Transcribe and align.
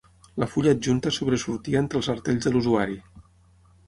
La 0.43 0.45
fulla 0.51 0.71
adjunta 0.75 1.11
sobresortia 1.17 1.81
entre 1.85 2.01
els 2.01 2.09
artells 2.13 2.47
de 2.47 2.55
l'usuari. 2.57 2.97